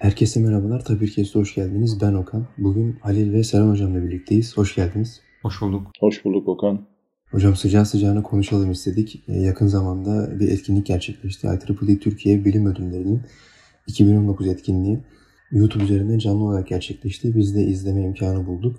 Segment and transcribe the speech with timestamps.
[0.00, 0.84] Herkese merhabalar.
[0.84, 2.00] Tabii ki hoş geldiniz.
[2.00, 2.46] Ben Okan.
[2.58, 4.56] Bugün Halil ve Selam Hocam'la birlikteyiz.
[4.56, 5.20] Hoş geldiniz.
[5.42, 5.86] Hoş bulduk.
[6.00, 6.86] Hoş bulduk Okan.
[7.30, 9.24] Hocam sıcağı sıcağına konuşalım istedik.
[9.28, 11.46] Ee, yakın zamanda bir etkinlik gerçekleşti.
[11.46, 13.22] IEEE Türkiye Bilim Ödülleri'nin
[13.86, 14.98] 2019 etkinliği
[15.50, 17.34] YouTube üzerinden canlı olarak gerçekleşti.
[17.34, 18.76] Biz de izleme imkanı bulduk.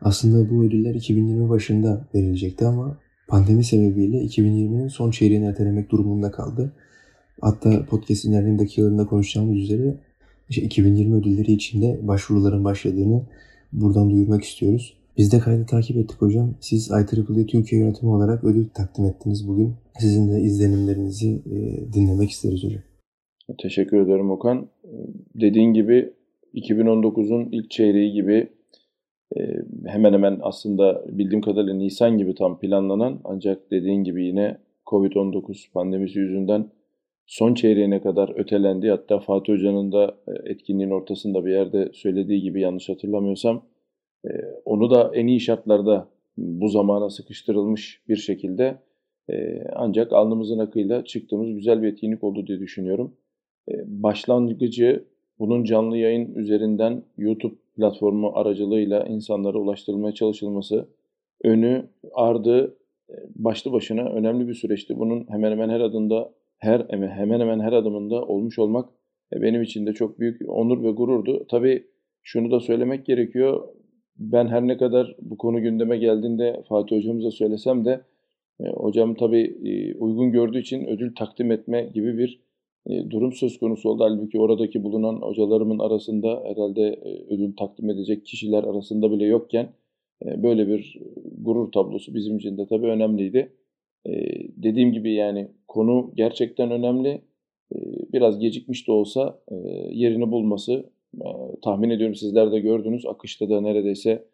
[0.00, 2.98] Aslında bu ödüller 2020 başında verilecekti ama
[3.28, 6.72] pandemi sebebiyle 2020'nin son çeyreğini ertelemek durumunda kaldı.
[7.40, 10.00] Hatta podcast'in ilerleyen dakikalarında konuşacağımız üzere
[10.52, 13.22] işte 2020 ödülleri içinde başvuruların başladığını
[13.72, 14.96] buradan duyurmak istiyoruz.
[15.18, 16.54] Biz de kaydı takip ettik hocam.
[16.60, 19.74] Siz IEEE Türkiye yönetimi olarak ödül takdim ettiniz bugün.
[19.98, 21.56] Sizin de izlenimlerinizi e,
[21.92, 22.82] dinlemek isteriz hocam.
[23.62, 24.68] Teşekkür ederim Okan.
[25.34, 26.12] Dediğin gibi
[26.54, 28.48] 2019'un ilk çeyreği gibi
[29.36, 29.40] e,
[29.86, 36.18] hemen hemen aslında bildiğim kadarıyla Nisan gibi tam planlanan ancak dediğin gibi yine Covid-19 pandemisi
[36.18, 36.70] yüzünden
[37.26, 38.90] son çeyreğine kadar ötelendi.
[38.90, 43.62] Hatta Fatih Hoca'nın da e, etkinliğin ortasında bir yerde söylediği gibi yanlış hatırlamıyorsam
[44.24, 44.30] e,
[44.64, 48.78] onu da en iyi şartlarda bu zamana sıkıştırılmış bir şekilde
[49.30, 53.16] e, ancak alnımızın akıyla çıktığımız güzel bir etkinlik oldu diye düşünüyorum.
[53.86, 55.04] Başlangıcı
[55.38, 60.88] bunun canlı yayın üzerinden YouTube platformu aracılığıyla insanlara ulaştırılmaya çalışılması,
[61.44, 62.76] önü, ardı
[63.34, 64.98] başlı başına önemli bir süreçti.
[64.98, 66.32] Bunun hemen hemen her adımda
[66.62, 68.88] her hemen hemen her adımında olmuş olmak
[69.32, 71.46] e, benim için de çok büyük onur ve gururdu.
[71.50, 71.86] Tabii
[72.22, 73.68] şunu da söylemek gerekiyor.
[74.18, 78.00] Ben her ne kadar bu konu gündeme geldiğinde Fatih hocamıza söylesem de
[78.60, 82.40] e, hocam tabii e, uygun gördüğü için ödül takdim etme gibi bir
[83.10, 84.04] durum söz konusu oldu.
[84.04, 89.68] Halbuki oradaki bulunan hocalarımın arasında herhalde ödül takdim edecek kişiler arasında bile yokken
[90.24, 90.98] böyle bir
[91.38, 93.52] gurur tablosu bizim için de tabii önemliydi.
[94.56, 97.22] Dediğim gibi yani konu gerçekten önemli.
[98.12, 99.38] Biraz gecikmiş de olsa
[99.90, 100.90] yerini bulması
[101.62, 103.06] tahmin ediyorum sizler de gördünüz.
[103.06, 104.24] Akışta da neredeyse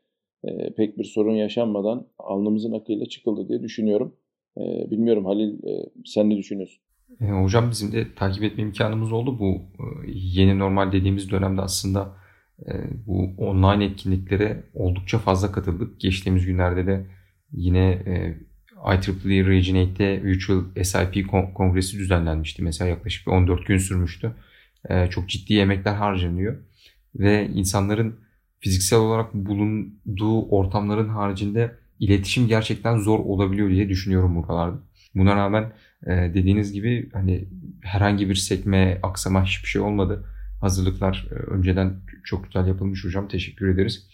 [0.77, 4.17] pek bir sorun yaşanmadan alnımızın akıyla çıkıldı diye düşünüyorum.
[4.91, 5.59] Bilmiyorum Halil
[6.05, 6.83] sen ne düşünüyorsun?
[7.21, 9.39] E, hocam bizim de takip etme imkanımız oldu.
[9.39, 9.61] Bu
[10.07, 12.13] yeni normal dediğimiz dönemde aslında
[13.07, 16.01] bu online etkinliklere oldukça fazla katıldık.
[16.01, 17.07] Geçtiğimiz günlerde de
[17.53, 18.03] yine
[18.85, 22.63] IEEE Region 8'te Virtual SIP kongresi düzenlenmişti.
[22.63, 24.35] Mesela yaklaşık 14 gün sürmüştü.
[24.91, 26.57] Ee, çok ciddi emekler harcanıyor.
[27.15, 28.21] Ve insanların
[28.61, 34.79] fiziksel olarak bulunduğu ortamların haricinde iletişim gerçekten zor olabiliyor diye düşünüyorum buralarda.
[35.15, 35.73] Buna rağmen
[36.07, 37.49] e, dediğiniz gibi hani
[37.83, 40.25] herhangi bir sekme, aksama hiçbir şey olmadı.
[40.61, 43.29] Hazırlıklar e, önceden çok güzel yapılmış hocam.
[43.29, 44.09] Teşekkür ederiz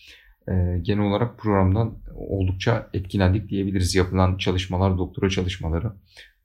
[0.49, 3.95] e, genel olarak programdan oldukça etkilendik diyebiliriz.
[3.95, 5.93] Yapılan çalışmalar, doktora çalışmaları.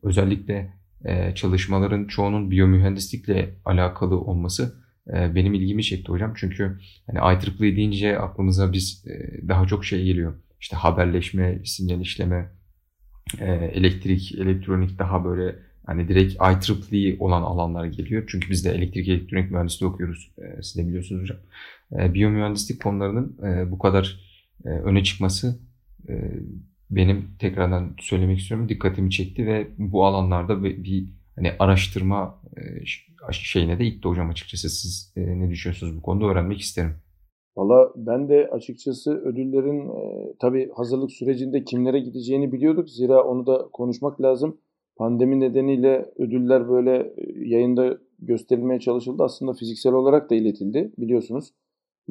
[0.03, 0.73] Özellikle
[1.05, 4.75] e, çalışmaların çoğunun biyomühendislikle alakalı olması
[5.13, 6.33] e, benim ilgimi çekti hocam.
[6.35, 10.33] Çünkü hani IEEE deyince aklımıza biz e, daha çok şey geliyor.
[10.59, 12.51] İşte haberleşme, sinyal işleme,
[13.39, 15.55] e, elektrik, elektronik daha böyle
[15.85, 16.35] hani direkt
[16.91, 18.23] IEEE olan alanlar geliyor.
[18.27, 20.31] Çünkü biz de elektrik elektronik mühendisliği okuyoruz.
[20.37, 21.37] E, siz de biliyorsunuz hocam.
[21.93, 24.19] E, biyomühendislik konularının e, bu kadar
[24.65, 25.59] e, öne çıkması
[26.09, 26.13] e,
[26.89, 32.41] benim tekrardan söylemek istiyorum dikkatimi çekti ve bu alanlarda bir, hani araştırma
[33.31, 34.69] şeyine de itti hocam açıkçası.
[34.69, 36.95] Siz ne düşünüyorsunuz bu konuda öğrenmek isterim.
[37.57, 42.89] Valla ben de açıkçası ödüllerin e, tabii hazırlık sürecinde kimlere gideceğini biliyorduk.
[42.89, 44.57] Zira onu da konuşmak lazım.
[44.97, 49.23] Pandemi nedeniyle ödüller böyle yayında gösterilmeye çalışıldı.
[49.23, 51.53] Aslında fiziksel olarak da iletildi biliyorsunuz.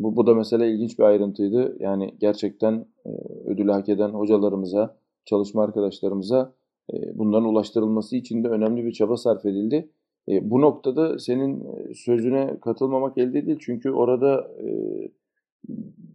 [0.02, 1.76] Bu, bu da mesela ilginç bir ayrıntıydı.
[1.80, 3.10] Yani gerçekten e,
[3.46, 6.52] ödülü hak eden hocalarımıza, çalışma arkadaşlarımıza
[6.92, 9.90] e, bunların ulaştırılması için de önemli bir çaba sarf edildi.
[10.28, 13.58] E, bu noktada senin e, sözüne katılmamak elde değil.
[13.60, 14.68] Çünkü orada e,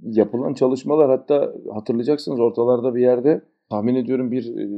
[0.02, 4.70] yapılan çalışmalar hatta hatırlayacaksınız ortalarda bir yerde tahmin ediyorum bir e,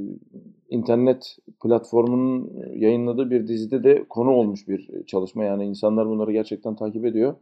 [0.69, 5.44] internet platformunun yayınladığı bir dizide de konu olmuş bir çalışma.
[5.44, 7.35] Yani insanlar bunları gerçekten takip ediyor.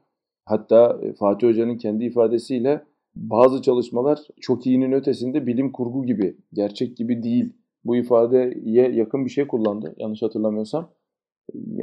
[0.46, 2.84] Hatta e, Fatih Hoca'nın kendi ifadesiyle
[3.16, 7.54] bazı çalışmalar çok iyinin ötesinde bilim kurgu gibi, gerçek gibi değil.
[7.86, 10.90] Bu ifadeye yakın bir şey kullandı yanlış hatırlamıyorsam.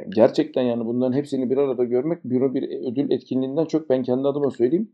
[0.08, 4.50] Gerçekten yani bunların hepsini bir arada görmek bir, bir ödül etkinliğinden çok ben kendi adıma
[4.50, 4.92] söyleyeyim.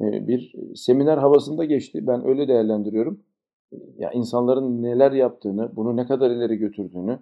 [0.00, 2.06] E, bir seminer havasında geçti.
[2.06, 3.20] Ben öyle değerlendiriyorum.
[3.98, 7.18] Ya insanların neler yaptığını, bunu ne kadar ileri götürdüğünü,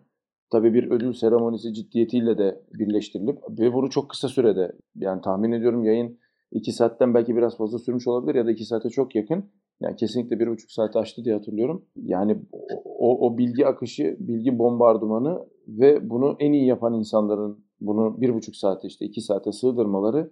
[0.53, 5.85] tabii bir ödül seremonisi ciddiyetiyle de birleştirilip ve bunu çok kısa sürede yani tahmin ediyorum
[5.85, 6.19] yayın
[6.53, 9.45] 2 saatten belki biraz fazla sürmüş olabilir ya da 2 saate çok yakın.
[9.81, 11.85] Yani kesinlikle bir buçuk saat açtı diye hatırlıyorum.
[11.97, 12.39] Yani
[12.85, 18.57] o, o bilgi akışı, bilgi bombardımanı ve bunu en iyi yapan insanların bunu bir buçuk
[18.57, 20.31] saate işte iki saate sığdırmaları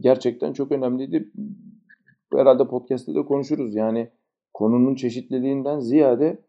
[0.00, 1.32] gerçekten çok önemliydi.
[2.32, 3.74] Herhalde podcast'te de konuşuruz.
[3.74, 4.10] Yani
[4.54, 6.42] konunun çeşitliliğinden ziyade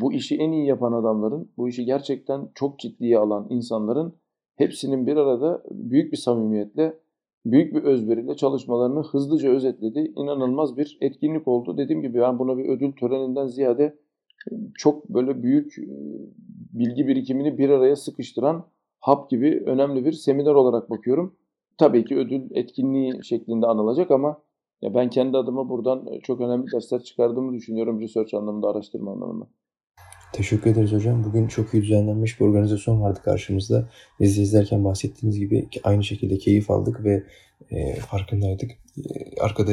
[0.00, 4.14] bu işi en iyi yapan adamların, bu işi gerçekten çok ciddiye alan insanların
[4.56, 6.98] hepsinin bir arada büyük bir samimiyetle,
[7.46, 10.12] büyük bir özveriyle çalışmalarını hızlıca özetledi.
[10.16, 11.78] İnanılmaz bir etkinlik oldu.
[11.78, 13.98] Dediğim gibi ben buna bir ödül töreninden ziyade
[14.74, 15.74] çok böyle büyük
[16.72, 18.64] bilgi birikimini bir araya sıkıştıran
[19.00, 21.36] hap gibi önemli bir seminer olarak bakıyorum.
[21.78, 24.42] Tabii ki ödül etkinliği şeklinde anılacak ama
[24.82, 29.48] ya ben kendi adıma buradan çok önemli dersler çıkardığımı düşünüyorum research anlamında, araştırma anlamında.
[30.32, 31.24] Teşekkür ederiz hocam.
[31.24, 33.88] Bugün çok iyi düzenlenmiş bir organizasyon vardı karşımızda.
[34.20, 37.22] Biz izlerken bahsettiğiniz gibi aynı şekilde keyif aldık ve
[37.70, 38.70] e, farkındaydık.
[38.70, 39.72] E, arkada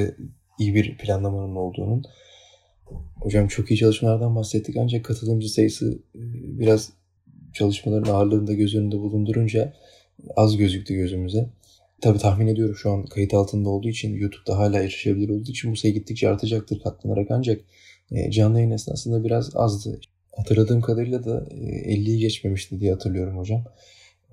[0.59, 2.03] iyi bir planlamanın olduğunun.
[3.15, 6.21] Hocam çok iyi çalışmalardan bahsettik ancak katılımcı sayısı e,
[6.59, 6.93] biraz
[7.53, 9.73] çalışmaların ağırlığında göz önünde bulundurunca
[10.35, 11.49] az gözüktü gözümüze.
[12.01, 15.75] Tabii tahmin ediyorum şu an kayıt altında olduğu için YouTube'da hala erişebilir olduğu için bu
[15.75, 17.61] sayı gittikçe artacaktır katlanarak ancak
[18.11, 19.99] e, canlı yayın esnasında biraz azdı.
[20.37, 23.63] Hatırladığım kadarıyla da 50'yi e, geçmemişti diye hatırlıyorum hocam.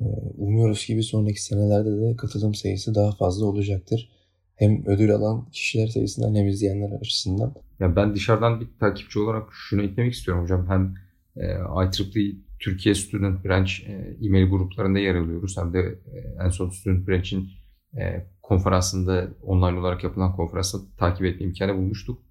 [0.00, 0.04] E,
[0.37, 4.10] umuyoruz ki bir sonraki senelerde de katılım sayısı daha fazla olacaktır.
[4.56, 7.54] Hem ödül alan kişiler sayısından hem izleyenler açısından.
[7.81, 10.69] Ya ben dışarıdan bir takipçi olarak şunu eklemek istiyorum hocam.
[10.69, 10.94] Hem
[11.37, 13.70] e, IEEE Türkiye Student Branch
[14.22, 15.56] e-mail gruplarında yer alıyoruz.
[15.58, 15.98] Hem de
[16.44, 17.48] en son Student Branch'in
[18.43, 22.22] konferansında online olarak yapılan konferansı takip etme imkanı bulmuştuk.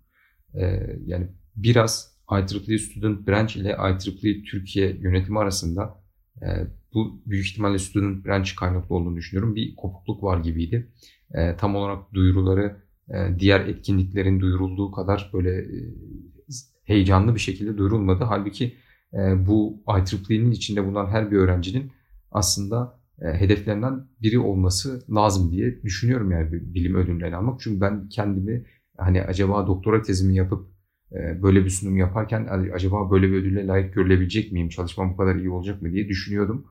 [1.05, 6.03] Yani biraz IEEE Student Branch ile IEEE Türkiye yönetimi arasında
[6.41, 6.47] e,
[6.93, 9.55] bu büyük ihtimalle Student Branch kaynaklı olduğunu düşünüyorum.
[9.55, 10.91] Bir kopukluk var gibiydi.
[11.33, 15.93] E, tam olarak duyuruları e, diğer etkinliklerin duyurulduğu kadar böyle e,
[16.83, 18.23] heyecanlı bir şekilde duyurulmadı.
[18.23, 18.75] Halbuki
[19.13, 21.91] e, bu IEEE'nin içinde bulunan her bir öğrencinin
[22.31, 27.59] aslında e, hedeflerinden biri olması lazım diye düşünüyorum yani bilim ödüllerini almak.
[27.61, 28.65] Çünkü ben kendimi
[28.97, 30.70] hani acaba doktora tezimi yapıp
[31.13, 34.69] böyle bir sunum yaparken acaba böyle bir ödülle layık görülebilecek miyim?
[34.69, 36.65] Çalışmam bu kadar iyi olacak mı diye düşünüyordum.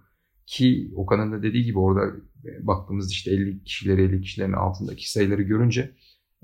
[0.46, 5.42] Ki Okan'ın da dediği gibi orada e, baktığımız işte 50 kişileri 50 kişilerin altındaki sayıları
[5.42, 5.90] görünce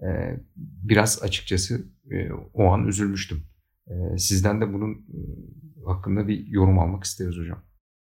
[0.03, 0.09] e,
[0.57, 3.39] biraz açıkçası e, o an üzülmüştüm.
[4.17, 5.07] Sizden de bunun
[5.85, 7.59] hakkında bir yorum almak isteriz hocam.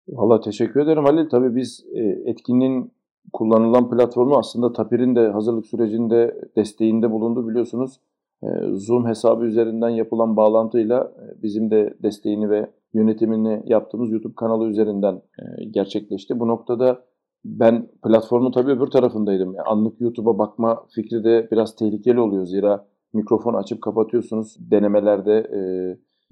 [0.08, 1.29] Valla teşekkür ederim Halil.
[1.29, 1.85] Tabii biz
[2.26, 2.93] etkinliğin
[3.32, 8.00] kullanılan platformu aslında Tapir'in de hazırlık sürecinde desteğinde bulundu biliyorsunuz.
[8.43, 14.69] Ee, Zoom hesabı üzerinden yapılan bağlantıyla e, bizim de desteğini ve yönetimini yaptığımız YouTube kanalı
[14.69, 16.40] üzerinden e, gerçekleşti.
[16.40, 17.05] Bu noktada
[17.44, 19.55] ben platformun tabii öbür tarafındaydım.
[19.67, 22.44] anlık YouTube'a bakma fikri de biraz tehlikeli oluyor.
[22.44, 24.56] Zira mikrofon açıp kapatıyorsunuz.
[24.70, 25.61] Denemelerde, e,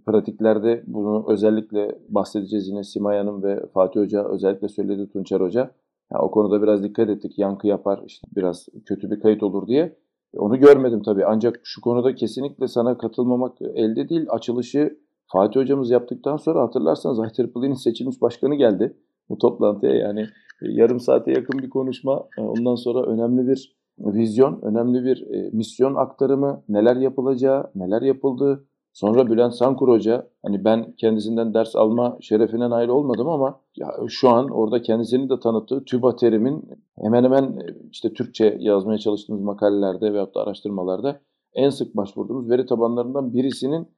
[0.07, 5.71] pratiklerde bunu özellikle bahsedeceğiz yine Simay Hanım ve Fatih Hoca özellikle söyledi Tunçer Hoca.
[6.13, 7.39] Yani o konuda biraz dikkat ettik.
[7.39, 9.97] Yankı yapar, işte biraz kötü bir kayıt olur diye.
[10.39, 11.27] Onu görmedim tabii.
[11.27, 14.27] Ancak şu konuda kesinlikle sana katılmamak elde değil.
[14.31, 14.99] Açılışı
[15.33, 18.97] Fatih hocamız yaptıktan sonra hatırlarsanız IEEE'nin seçilmiş başkanı geldi
[19.29, 19.95] bu toplantıya.
[19.95, 20.21] Yani
[20.63, 22.29] e, yarım saate yakın bir konuşma.
[22.39, 28.67] E, ondan sonra önemli bir vizyon, önemli bir e, misyon aktarımı, neler yapılacağı, neler yapıldığı.
[28.97, 34.29] Sonra Bülent Sankur Hoca, hani ben kendisinden ders alma şerefine nail olmadım ama ya şu
[34.29, 37.59] an orada kendisini de tanıttığı TÜBA terimin hemen hemen
[37.93, 41.21] işte Türkçe yazmaya çalıştığımız makalelerde veyahut da araştırmalarda
[41.55, 43.89] en sık başvurduğumuz veri tabanlarından birisinin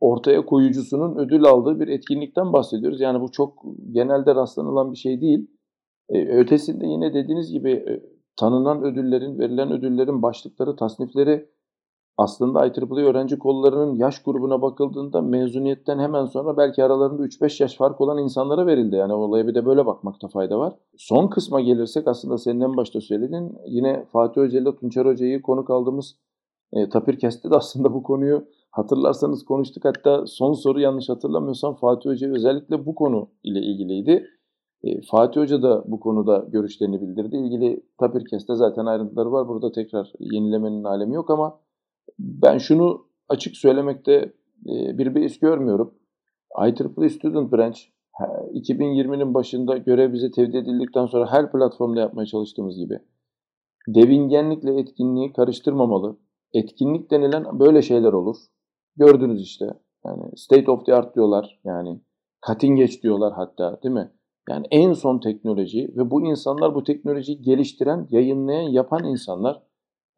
[0.00, 3.00] ortaya koyucusunun ödül aldığı bir etkinlikten bahsediyoruz.
[3.00, 5.50] Yani bu çok genelde rastlanılan bir şey değil.
[6.08, 8.02] Ee, ötesinde yine dediğiniz gibi e,
[8.36, 11.48] tanınan ödüllerin, verilen ödüllerin başlıkları, tasnifleri
[12.18, 18.00] aslında IEEE öğrenci kollarının yaş grubuna bakıldığında mezuniyetten hemen sonra belki aralarında 3-5 yaş fark
[18.00, 18.96] olan insanlara verildi.
[18.96, 20.74] Yani olaya bir de böyle bakmakta fayda var.
[20.96, 25.70] Son kısma gelirsek aslında senin en başta söylediğin yine Fatih Hoca ile Tunçer Hoca'yı konuk
[25.70, 26.16] aldığımız
[26.72, 29.84] e, Tapirkest'te de aslında bu konuyu hatırlarsanız konuştuk.
[29.84, 34.26] Hatta son soru yanlış hatırlamıyorsam Fatih Hoca özellikle bu konu ile ilgiliydi.
[34.84, 37.36] E, Fatih Hoca da bu konuda görüşlerini bildirdi.
[37.36, 39.48] İlgili Tapirkest'te zaten ayrıntıları var.
[39.48, 41.60] Burada tekrar yenilemenin alemi yok ama
[42.18, 44.12] ben şunu açık söylemekte
[44.66, 45.94] e, bir beis görmüyorum.
[46.66, 47.78] IEEE Student Branch
[48.54, 52.98] 2020'nin başında görev bize tevdi edildikten sonra her platformda yapmaya çalıştığımız gibi
[53.88, 56.16] devingenlikle etkinliği karıştırmamalı.
[56.52, 58.36] Etkinlik denilen böyle şeyler olur.
[58.96, 59.66] Gördünüz işte.
[60.06, 61.60] Yani state of the art diyorlar.
[61.64, 62.00] Yani
[62.46, 64.12] cutting edge diyorlar hatta değil mi?
[64.48, 69.62] Yani en son teknoloji ve bu insanlar bu teknolojiyi geliştiren, yayınlayan, yapan insanlar.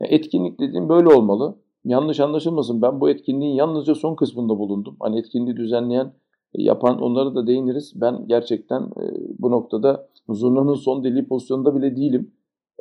[0.00, 4.96] Yani etkinlik dediğim böyle olmalı yanlış anlaşılmasın ben bu etkinliğin yalnızca son kısmında bulundum.
[5.00, 6.12] Hani etkinliği düzenleyen,
[6.54, 7.92] e, yapan onları da değiniriz.
[7.94, 9.02] Ben gerçekten e,
[9.38, 12.32] bu noktada zurnanın son deliği pozisyonunda bile değilim.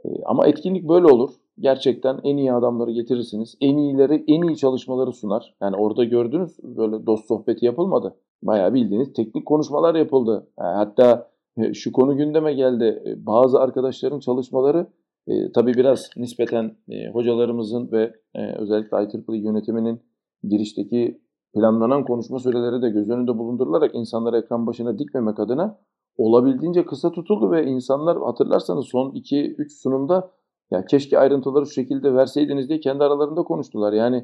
[0.05, 1.29] E, ama etkinlik böyle olur.
[1.59, 3.57] Gerçekten en iyi adamları getirirsiniz.
[3.61, 5.55] En iyileri, en iyi çalışmaları sunar.
[5.61, 8.15] Yani orada gördünüz böyle dost sohbeti yapılmadı.
[8.43, 10.47] Bayağı bildiğiniz teknik konuşmalar yapıldı.
[10.57, 11.29] Hatta
[11.73, 13.17] şu konu gündeme geldi.
[13.17, 14.87] Bazı arkadaşların çalışmaları
[15.27, 20.01] e, tabii biraz nispeten e, hocalarımızın ve e, özellikle IEEE yönetiminin
[20.43, 21.21] girişteki
[21.53, 25.79] planlanan konuşma süreleri de göz önünde bulundurularak insanları ekran başına dikmemek adına
[26.17, 30.31] olabildiğince kısa tutuldu ve insanlar hatırlarsanız son 2-3 sunumda
[30.71, 33.93] ya keşke ayrıntıları şu şekilde verseydiniz diye kendi aralarında konuştular.
[33.93, 34.17] Yani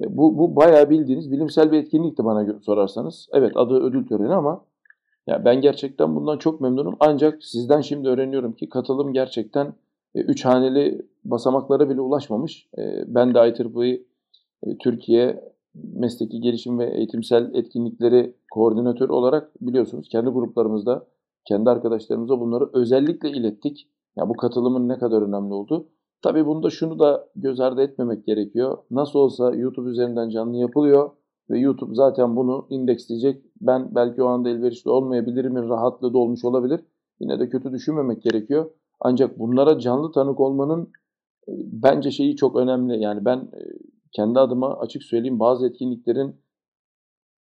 [0.00, 3.28] e, bu, bu bayağı bildiğiniz bilimsel bir etkinlikti bana sorarsanız.
[3.32, 4.64] Evet adı ödül töreni ama
[5.26, 6.96] ya ben gerçekten bundan çok memnunum.
[7.00, 9.74] Ancak sizden şimdi öğreniyorum ki katılım gerçekten
[10.14, 12.68] 3 e, haneli basamaklara bile ulaşmamış.
[12.78, 14.04] E, ben de IEEE
[14.78, 21.06] Türkiye mesleki gelişim ve eğitimsel etkinlikleri koordinatörü olarak biliyorsunuz kendi gruplarımızda,
[21.44, 23.88] kendi arkadaşlarımıza bunları özellikle ilettik.
[24.16, 25.88] Ya bu katılımın ne kadar önemli olduğu.
[26.22, 28.78] Tabii bunda şunu da göz ardı etmemek gerekiyor.
[28.90, 31.10] Nasıl olsa YouTube üzerinden canlı yapılıyor
[31.50, 33.44] ve YouTube zaten bunu indeksleyecek.
[33.60, 36.80] Ben belki o anda elverişli olmayabilirim, rahatlığı da olmuş olabilir.
[37.20, 38.70] Yine de kötü düşünmemek gerekiyor.
[39.00, 40.92] Ancak bunlara canlı tanık olmanın
[41.48, 43.02] e, bence şeyi çok önemli.
[43.02, 43.60] Yani ben e,
[44.12, 46.36] kendi adıma açık söyleyeyim bazı etkinliklerin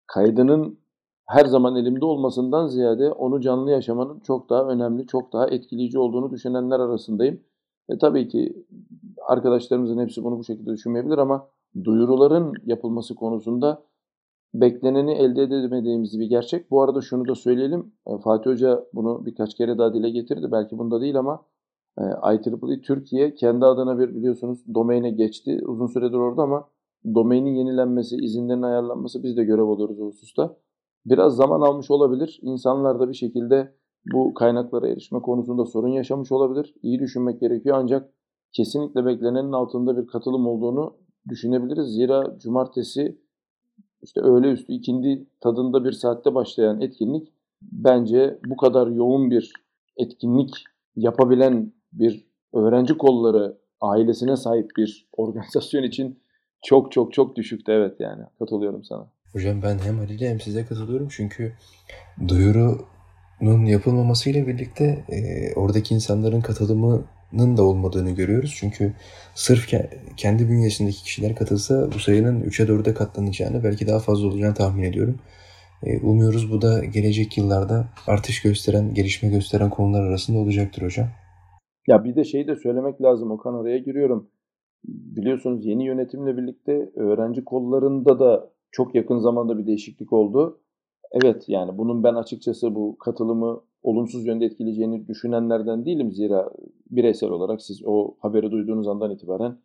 [0.08, 0.80] kaydının
[1.28, 6.32] her zaman elimde olmasından ziyade onu canlı yaşamanın çok daha önemli, çok daha etkileyici olduğunu
[6.32, 7.40] düşünenler arasındayım.
[7.90, 8.66] E tabii ki
[9.28, 11.48] arkadaşlarımızın hepsi bunu bu şekilde düşünmeyebilir ama
[11.84, 13.84] duyuruların yapılması konusunda
[14.62, 16.72] bekleneni elde edemediğimiz bir gerçek.
[16.72, 17.94] Bu arada şunu da söyleyelim.
[18.08, 20.52] E, Fatih Hoca bunu birkaç kere daha dile getirdi.
[20.52, 21.46] Belki bunda değil ama
[21.98, 25.62] e, IEEE Türkiye kendi adına bir biliyorsunuz domaine geçti.
[25.68, 26.70] Uzun süredir orada ama
[27.16, 30.58] domainin yenilenmesi, izinlerin ayarlanması biz de görev alıyoruz o hususta.
[31.06, 32.40] Biraz zaman almış olabilir.
[32.42, 33.76] İnsanlar da bir şekilde
[34.14, 36.76] bu kaynaklara erişme konusunda sorun yaşamış olabilir.
[36.84, 38.14] İyi düşünmek gerekiyor ancak
[38.52, 40.98] kesinlikle beklenenin altında bir katılım olduğunu
[41.30, 41.88] düşünebiliriz.
[41.88, 43.25] Zira cumartesi
[44.06, 47.28] işte öğle üstü ikindi tadında bir saatte başlayan etkinlik
[47.62, 49.54] bence bu kadar yoğun bir
[49.98, 50.54] etkinlik
[50.96, 56.20] yapabilen bir öğrenci kolları ailesine sahip bir organizasyon için
[56.64, 59.08] çok çok çok düşüktü evet yani katılıyorum sana.
[59.34, 61.54] Hocam ben hem Halil'e hem size katılıyorum çünkü
[62.28, 67.06] duyurunun yapılmamasıyla birlikte e, oradaki insanların katılımının
[67.58, 68.56] da olmadığını görüyoruz.
[68.60, 68.94] Çünkü
[69.36, 74.54] sırf ke- kendi bünyesindeki kişiler katılsa bu sayının 3'e 4'e katlanacağını belki daha fazla olacağını
[74.54, 75.20] tahmin ediyorum.
[75.84, 81.08] E, umuyoruz bu da gelecek yıllarda artış gösteren, gelişme gösteren konular arasında olacaktır hocam.
[81.88, 84.30] Ya bir de şeyi de söylemek lazım Okan oraya giriyorum.
[84.88, 90.60] Biliyorsunuz yeni yönetimle birlikte öğrenci kollarında da çok yakın zamanda bir değişiklik oldu.
[91.16, 96.12] Evet yani bunun ben açıkçası bu katılımı olumsuz yönde etkileyeceğini düşünenlerden değilim.
[96.12, 96.50] Zira
[96.92, 99.58] bireysel olarak siz o haberi duyduğunuz andan itibaren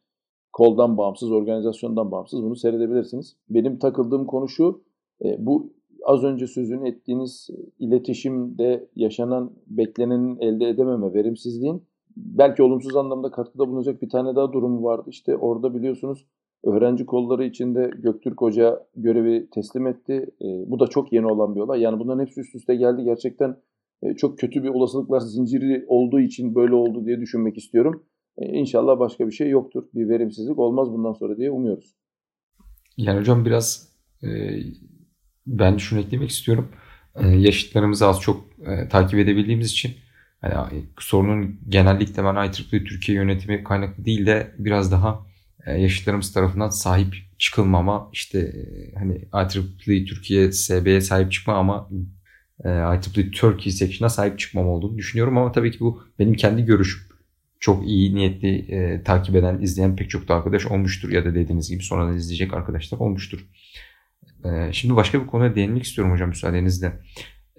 [0.52, 3.37] koldan bağımsız, organizasyondan bağımsız bunu seyredebilirsiniz.
[3.50, 4.83] Benim takıldığım konu şu,
[5.25, 5.73] e, bu
[6.04, 11.83] az önce sözünü ettiğiniz iletişimde yaşanan beklenenin elde edememe, verimsizliğin
[12.16, 15.11] belki olumsuz anlamda katkıda bulunacak bir tane daha durumu vardı.
[15.11, 16.26] İşte orada biliyorsunuz
[16.64, 20.12] öğrenci kolları içinde Göktürk Hoca görevi teslim etti.
[20.42, 21.80] E, bu da çok yeni olan bir olay.
[21.80, 23.04] Yani bunların hepsi üst üste geldi.
[23.04, 23.56] Gerçekten
[24.02, 28.02] e, çok kötü bir olasılıklar zinciri olduğu için böyle oldu diye düşünmek istiyorum.
[28.38, 29.84] E, inşallah başka bir şey yoktur.
[29.94, 31.94] Bir verimsizlik olmaz bundan sonra diye umuyoruz.
[32.96, 33.88] Yani hocam biraz
[34.22, 34.28] e,
[35.46, 36.68] ben şunu eklemek istiyorum.
[37.14, 39.92] E, yaşıtlarımızı az çok e, takip edebildiğimiz için
[40.42, 45.29] yani sorunun genellikle ben IEEE Türkiye yönetimi kaynaklı değil de biraz daha e,
[45.66, 51.88] yaşıtlarımız tarafından sahip çıkılmama işte e, hani IEEE Türkiye SB'ye sahip çıkma ama
[52.64, 57.02] IEEE Turkey section'a sahip çıkmam olduğunu düşünüyorum ama tabii ki bu benim kendi görüşüm.
[57.60, 61.70] Çok iyi niyetli e, takip eden, izleyen pek çok da arkadaş olmuştur ya da dediğiniz
[61.70, 63.46] gibi sonradan izleyecek arkadaşlar olmuştur.
[64.44, 66.92] E, şimdi başka bir konuya değinmek istiyorum hocam müsaadenizle.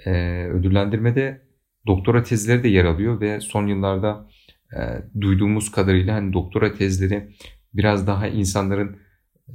[0.06, 0.12] E,
[0.46, 1.42] ödüllendirmede
[1.88, 4.30] doktora tezleri de yer alıyor ve son yıllarda
[4.76, 4.80] e,
[5.22, 7.30] duyduğumuz kadarıyla hani doktora tezleri
[7.74, 8.98] biraz daha insanların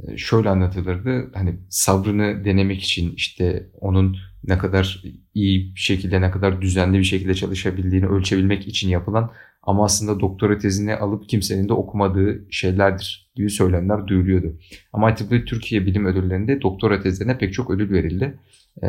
[0.08, 1.30] e, şöyle anlatılırdı.
[1.35, 5.02] Hani sabrını denemek için işte onun ne kadar
[5.35, 9.32] iyi bir şekilde ne kadar düzenli bir şekilde çalışabildiğini ölçebilmek için yapılan
[9.62, 14.58] ama aslında doktora tezini alıp kimsenin de okumadığı şeylerdir gibi söylemler duyuluyordu.
[14.92, 18.38] Ama IEEE Türkiye Bilim Ödülleri'nde doktora tezlerine pek çok ödül verildi.
[18.82, 18.87] Ee,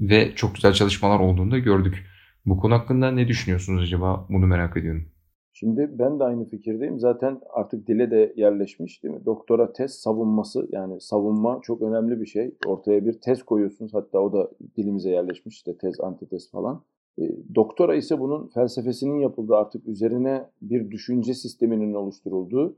[0.00, 2.06] ve çok güzel çalışmalar olduğunu da gördük.
[2.46, 4.26] Bu konu hakkında ne düşünüyorsunuz acaba?
[4.28, 5.08] Bunu merak ediyorum.
[5.56, 6.98] Şimdi ben de aynı fikirdeyim.
[6.98, 9.24] Zaten artık dile de yerleşmiş değil mi?
[9.24, 12.54] Doktora tez savunması yani savunma çok önemli bir şey.
[12.66, 13.94] Ortaya bir tez koyuyorsunuz.
[13.94, 16.82] Hatta o da dilimize yerleşmiş işte tez, antitez falan.
[17.18, 17.22] E,
[17.54, 22.76] doktora ise bunun felsefesinin yapıldığı artık üzerine bir düşünce sisteminin oluşturulduğu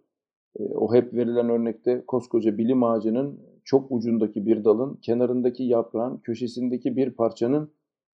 [0.59, 6.97] e, o hep verilen örnekte koskoca bilim ağacının çok ucundaki bir dalın, kenarındaki yaprağın, köşesindeki
[6.97, 7.71] bir parçanın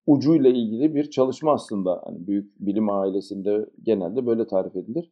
[0.10, 2.01] ucuyla ilgili bir çalışma aslında.
[2.06, 5.12] Hani büyük bilim ailesinde genelde böyle tarif edilir.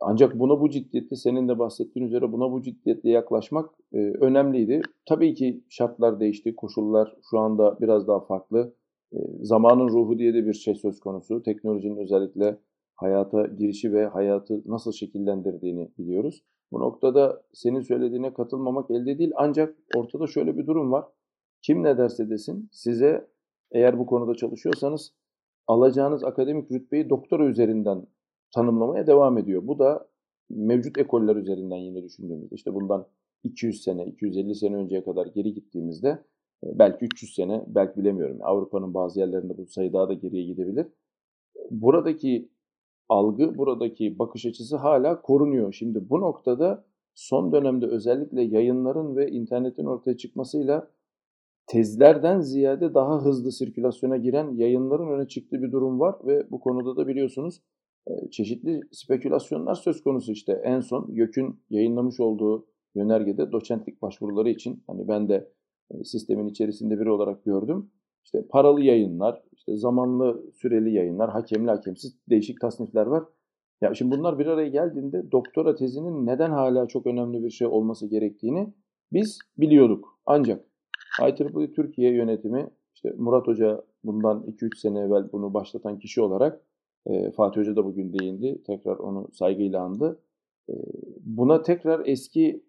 [0.00, 4.82] Ancak buna bu ciddiyette, senin de bahsettiğin üzere buna bu ciddiyetle yaklaşmak e, önemliydi.
[5.06, 8.74] Tabii ki şartlar değişti, koşullar şu anda biraz daha farklı.
[9.12, 11.42] E, zamanın ruhu diye de bir şey söz konusu.
[11.42, 12.58] Teknolojinin özellikle
[12.94, 16.44] hayata girişi ve hayatı nasıl şekillendirdiğini biliyoruz.
[16.72, 19.32] Bu noktada senin söylediğine katılmamak elde değil.
[19.36, 21.04] Ancak ortada şöyle bir durum var.
[21.62, 23.32] Kim ne derse desin size
[23.72, 25.12] eğer bu konuda çalışıyorsanız
[25.66, 28.06] alacağınız akademik rütbeyi doktora üzerinden
[28.54, 29.66] tanımlamaya devam ediyor.
[29.66, 30.08] Bu da
[30.50, 33.06] mevcut ekoller üzerinden yine düşündüğümüzde işte bundan
[33.44, 36.08] 200 sene, 250 sene önceye kadar geri gittiğimizde
[36.64, 38.38] e, belki 300 sene, belki bilemiyorum.
[38.42, 40.86] Avrupa'nın bazı yerlerinde bu sayı daha da geriye gidebilir.
[41.70, 42.48] Buradaki
[43.08, 45.72] algı, buradaki bakış açısı hala korunuyor.
[45.72, 50.90] Şimdi bu noktada son dönemde özellikle yayınların ve internetin ortaya çıkmasıyla
[51.72, 56.96] tezlerden ziyade daha hızlı sirkülasyona giren yayınların öne çıktığı bir durum var ve bu konuda
[56.96, 57.62] da biliyorsunuz
[58.30, 60.60] çeşitli spekülasyonlar söz konusu işte.
[60.64, 65.52] En son YÖK'ün yayınlamış olduğu yönergede doçentlik başvuruları için hani ben de
[66.04, 67.90] sistemin içerisinde biri olarak gördüm.
[68.24, 73.24] İşte paralı yayınlar, işte zamanlı süreli yayınlar, hakemli hakemsiz değişik tasnifler var.
[73.80, 78.06] Ya şimdi bunlar bir araya geldiğinde doktora tezinin neden hala çok önemli bir şey olması
[78.06, 78.74] gerektiğini
[79.12, 80.18] biz biliyorduk.
[80.26, 80.71] Ancak
[81.20, 86.60] IEEE Türkiye yönetimi işte Murat Hoca bundan 2-3 sene evvel bunu başlatan kişi olarak
[87.06, 88.62] e, Fatih Hoca da bugün değindi.
[88.66, 90.20] Tekrar onu saygıyla andı.
[90.70, 90.74] E,
[91.20, 92.64] buna tekrar eski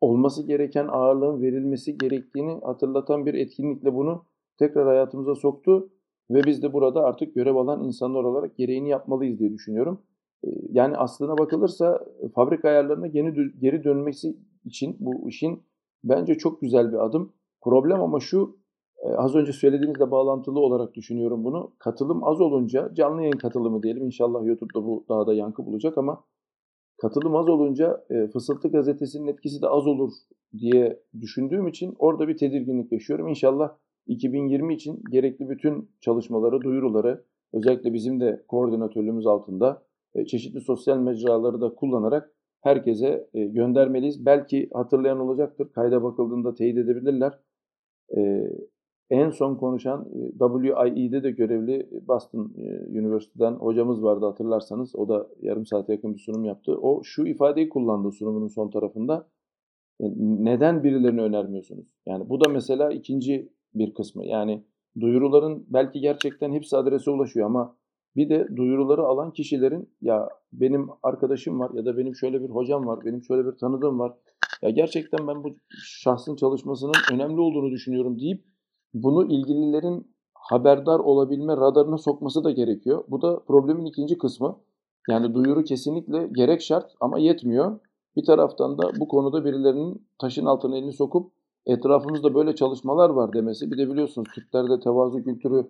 [0.00, 4.24] olması gereken ağırlığın verilmesi gerektiğini hatırlatan bir etkinlikle bunu
[4.58, 5.90] tekrar hayatımıza soktu
[6.30, 10.02] ve biz de burada artık görev alan insanlar olarak gereğini yapmalıyız diye düşünüyorum.
[10.44, 15.62] E, yani aslına bakılırsa fabrika ayarlarına geri, geri dönmesi için bu işin
[16.04, 17.32] bence çok güzel bir adım.
[17.64, 18.56] Problem ama şu,
[19.02, 21.72] e, az önce söylediğinizle bağlantılı olarak düşünüyorum bunu.
[21.78, 26.24] Katılım az olunca, canlı yayın katılımı diyelim, inşallah YouTube'da bu daha da yankı bulacak ama
[27.02, 30.12] katılım az olunca e, Fısıltı Gazetesi'nin etkisi de az olur
[30.58, 33.28] diye düşündüğüm için orada bir tedirginlik yaşıyorum.
[33.28, 39.82] İnşallah 2020 için gerekli bütün çalışmaları, duyuruları, özellikle bizim de koordinatörlüğümüz altında
[40.14, 44.26] e, çeşitli sosyal mecraları da kullanarak herkese e, göndermeliyiz.
[44.26, 47.38] Belki hatırlayan olacaktır, kayda bakıldığında teyit edebilirler.
[48.16, 48.50] E,
[49.10, 52.52] en son konuşan WIE'de de görevli Boston
[52.90, 54.96] Üniversiteden hocamız vardı hatırlarsanız.
[54.96, 56.78] O da yarım saate yakın bir sunum yaptı.
[56.82, 59.28] O şu ifadeyi kullandı sunumunun son tarafında.
[60.20, 61.86] Neden birilerini önermiyorsunuz?
[62.06, 64.26] Yani bu da mesela ikinci bir kısmı.
[64.26, 64.64] Yani
[65.00, 67.76] duyuruların belki gerçekten hepsi adrese ulaşıyor ama
[68.16, 72.86] bir de duyuruları alan kişilerin ya benim arkadaşım var ya da benim şöyle bir hocam
[72.86, 74.12] var, benim şöyle bir tanıdığım var.
[74.62, 78.44] Ya gerçekten ben bu şahsın çalışmasının önemli olduğunu düşünüyorum deyip
[78.94, 83.04] bunu ilgililerin haberdar olabilme radarına sokması da gerekiyor.
[83.08, 84.58] Bu da problemin ikinci kısmı.
[85.08, 87.80] Yani duyuru kesinlikle gerek şart ama yetmiyor.
[88.16, 91.32] Bir taraftan da bu konuda birilerinin taşın altına elini sokup
[91.66, 93.70] etrafımızda böyle çalışmalar var demesi.
[93.70, 95.68] Bir de biliyorsunuz Türklerde tevazu kültürü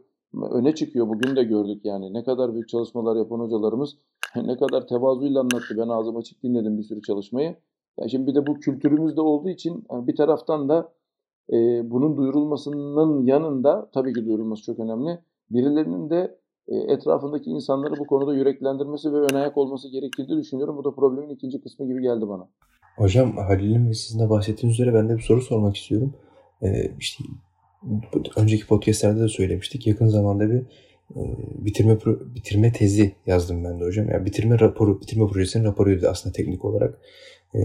[0.51, 1.09] öne çıkıyor.
[1.09, 2.15] Bugün de gördük yani.
[2.15, 3.97] Ne kadar büyük çalışmalar yapan hocalarımız
[4.37, 5.75] ne kadar tevazuyla anlattı.
[5.79, 7.57] Ben ağzım açık dinledim bir sürü çalışmayı.
[8.01, 10.93] Yani şimdi bir de bu kültürümüzde olduğu için yani bir taraftan da
[11.53, 11.57] e,
[11.91, 15.19] bunun duyurulmasının yanında tabii ki duyurulması çok önemli.
[15.51, 20.77] Birilerinin de e, etrafındaki insanları bu konuda yüreklendirmesi ve ön ayak olması gerektiğini düşünüyorum.
[20.77, 22.49] Bu da problemin ikinci kısmı gibi geldi bana.
[22.97, 26.15] Hocam Halil'in ve sizin de bahsettiğiniz üzere ben de bir soru sormak istiyorum.
[26.63, 27.25] Ee, işte
[28.37, 29.87] önceki podcastlerde de söylemiştik.
[29.87, 30.63] Yakın zamanda bir
[31.17, 31.21] e,
[31.65, 31.99] bitirme
[32.35, 34.09] bitirme tezi yazdım ben de hocam.
[34.09, 37.01] Yani bitirme raporu, bitirme projesinin raporuydu aslında teknik olarak.
[37.55, 37.59] E,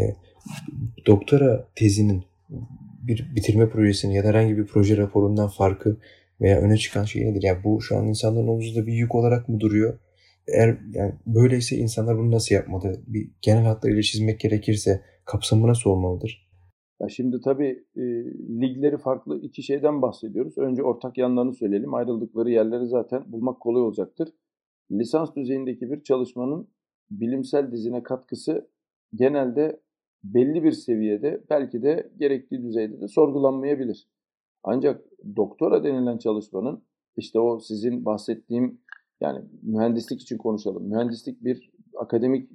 [1.07, 2.23] doktora tezinin
[3.07, 5.97] bir bitirme projesinin ya da herhangi bir proje raporundan farkı
[6.41, 7.43] veya öne çıkan şey nedir?
[7.43, 9.99] Yani bu şu an insanların omuzunda bir yük olarak mı duruyor?
[10.47, 13.01] Eğer yani böyleyse insanlar bunu nasıl yapmalı?
[13.07, 16.47] Bir genel hatlarıyla çizmek gerekirse kapsamı nasıl olmalıdır?
[17.01, 18.01] Ya şimdi tabii e,
[18.61, 20.57] ligleri farklı iki şeyden bahsediyoruz.
[20.57, 21.93] Önce ortak yanlarını söyleyelim.
[21.93, 24.29] Ayrıldıkları yerleri zaten bulmak kolay olacaktır.
[24.91, 26.67] Lisans düzeyindeki bir çalışmanın
[27.11, 28.67] bilimsel dizine katkısı
[29.15, 29.79] genelde
[30.23, 34.07] belli bir seviyede belki de gerektiği düzeyde de sorgulanmayabilir.
[34.63, 35.01] Ancak
[35.35, 36.83] doktora denilen çalışmanın
[37.17, 38.81] işte o sizin bahsettiğim
[39.21, 40.89] yani mühendislik için konuşalım.
[40.89, 42.49] Mühendislik bir akademik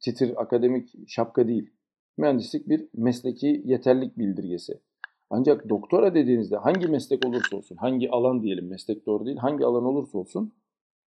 [0.00, 1.70] titir, akademik şapka değil.
[2.18, 4.80] Mühendislik bir mesleki yeterlik bildirgesi.
[5.30, 9.84] Ancak doktora dediğinizde hangi meslek olursa olsun, hangi alan diyelim, meslek doğru değil, hangi alan
[9.84, 10.52] olursa olsun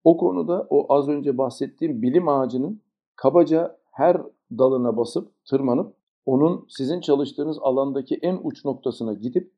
[0.03, 2.81] o konuda o az önce bahsettiğim bilim ağacının
[3.15, 4.21] kabaca her
[4.57, 9.53] dalına basıp tırmanıp onun sizin çalıştığınız alandaki en uç noktasına gidip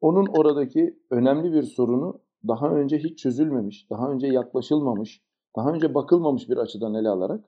[0.00, 5.22] onun oradaki önemli bir sorunu daha önce hiç çözülmemiş, daha önce yaklaşılmamış,
[5.56, 7.44] daha önce bakılmamış bir açıdan ele alarak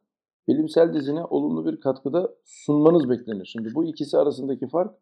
[0.48, 3.44] bilimsel dizine olumlu bir katkıda sunmanız beklenir.
[3.44, 4.94] Şimdi bu ikisi arasındaki fark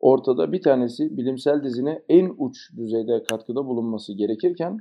[0.00, 0.52] ortada.
[0.52, 4.78] Bir tanesi bilimsel dizine en uç düzeyde katkıda bulunması gerekirken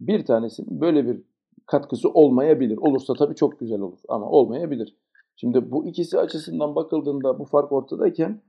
[0.00, 1.22] bir tanesinin böyle bir
[1.66, 2.76] katkısı olmayabilir.
[2.76, 4.96] Olursa tabii çok güzel olur ama olmayabilir.
[5.36, 8.42] Şimdi bu ikisi açısından bakıldığında bu fark ortadayken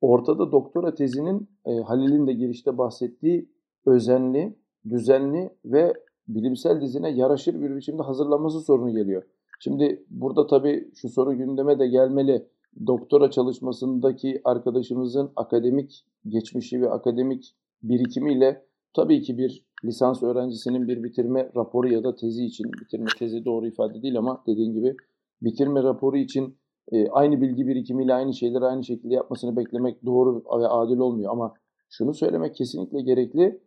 [0.00, 3.48] ortada doktora tezinin e, Halil'in de girişte bahsettiği
[3.86, 4.56] özenli,
[4.88, 5.92] düzenli ve
[6.28, 9.22] bilimsel dizine yaraşır bir biçimde hazırlanması sorunu geliyor.
[9.60, 12.48] Şimdi burada tabii şu soru gündeme de gelmeli.
[12.86, 21.50] Doktora çalışmasındaki arkadaşımızın akademik geçmişi ve akademik birikimiyle tabii ki bir lisans öğrencisinin bir bitirme
[21.56, 24.96] raporu ya da tezi için, bitirme tezi doğru ifade değil ama dediğin gibi
[25.44, 26.58] bitirme raporu için
[26.92, 31.32] e, aynı bilgi birikimiyle aynı şeyleri aynı şekilde yapmasını beklemek doğru ve adil olmuyor.
[31.32, 31.54] Ama
[31.90, 33.60] şunu söylemek kesinlikle gerekli.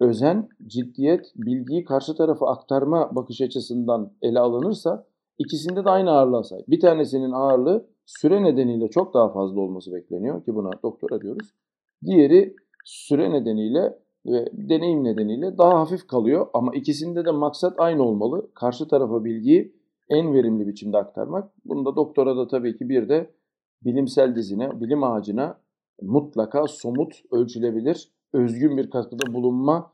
[0.00, 5.06] Özen, ciddiyet, bilgiyi karşı tarafa aktarma bakış açısından ele alınırsa
[5.38, 6.68] ikisinde de aynı ağırlığa sahip.
[6.68, 11.54] Bir tanesinin ağırlığı süre nedeniyle çok daha fazla olması bekleniyor ki buna doktora diyoruz.
[12.04, 18.50] Diğeri süre nedeniyle ve deneyim nedeniyle daha hafif kalıyor ama ikisinde de maksat aynı olmalı.
[18.54, 19.75] Karşı tarafa bilgiyi
[20.10, 21.52] en verimli biçimde aktarmak.
[21.64, 23.30] Bunda doktora da tabii ki bir de
[23.84, 25.60] bilimsel dizine, bilim ağacına
[26.02, 29.92] mutlaka somut, ölçülebilir, özgün bir katkıda bulunma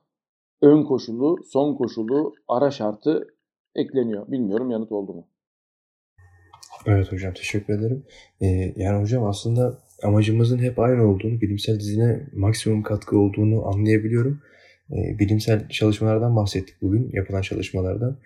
[0.62, 3.26] ön koşulu, son koşulu, ara şartı
[3.74, 4.30] ekleniyor.
[4.32, 5.28] Bilmiyorum yanıt oldu mu?
[6.86, 8.04] Evet hocam teşekkür ederim.
[8.40, 8.46] Ee,
[8.76, 14.40] yani hocam aslında amacımızın hep aynı olduğunu, bilimsel dizine maksimum katkı olduğunu anlayabiliyorum.
[14.92, 18.18] Ee, bilimsel çalışmalardan bahsettik bugün, yapılan çalışmalardan.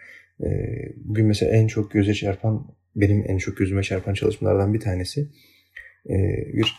[0.44, 0.48] Ee,
[0.96, 5.28] bugün mesela en çok göze çarpan, benim en çok gözüme çarpan çalışmalardan bir tanesi
[6.10, 6.14] ee,
[6.52, 6.74] bir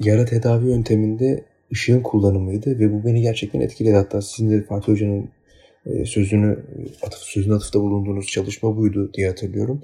[0.00, 3.94] yara tedavi yönteminde ışığın kullanımıydı ve bu beni gerçekten etkiledi.
[3.94, 5.30] Hatta sizin de Fatih Hoca'nın
[5.86, 6.58] e, sözünü
[7.02, 9.82] atıf, sözün atıfta bulunduğunuz çalışma buydu diye hatırlıyorum.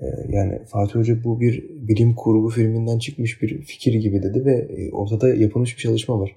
[0.00, 4.54] Ee, yani Fatih Hoca bu bir bilim kurgu filminden çıkmış bir fikir gibi dedi ve
[4.54, 6.36] e, ortada yapılmış bir çalışma var.